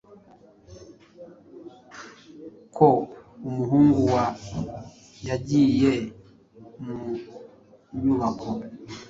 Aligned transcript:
Ko 2.75 2.89
umuhungu 3.47 3.99
wa 4.13 4.25
yagiye 5.27 5.93
mu 6.83 6.97
nyubako 8.01 8.49